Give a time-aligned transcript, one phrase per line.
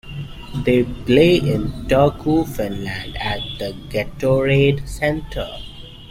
[0.65, 5.47] They play in Turku, Finland, at the Gatorade Center.